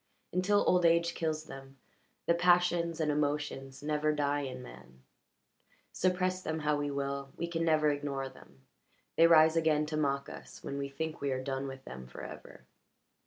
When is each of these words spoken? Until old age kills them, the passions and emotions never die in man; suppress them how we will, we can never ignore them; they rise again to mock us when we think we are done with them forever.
Until 0.33 0.63
old 0.65 0.83
age 0.83 1.13
kills 1.13 1.43
them, 1.43 1.77
the 2.25 2.33
passions 2.33 2.99
and 2.99 3.11
emotions 3.11 3.83
never 3.83 4.11
die 4.11 4.39
in 4.39 4.63
man; 4.63 5.03
suppress 5.91 6.41
them 6.41 6.61
how 6.61 6.75
we 6.77 6.89
will, 6.89 7.31
we 7.37 7.47
can 7.47 7.63
never 7.63 7.91
ignore 7.91 8.27
them; 8.27 8.65
they 9.15 9.27
rise 9.27 9.55
again 9.55 9.85
to 9.85 9.97
mock 9.97 10.27
us 10.27 10.63
when 10.63 10.79
we 10.79 10.89
think 10.89 11.21
we 11.21 11.31
are 11.31 11.43
done 11.43 11.67
with 11.67 11.85
them 11.85 12.07
forever. 12.07 12.65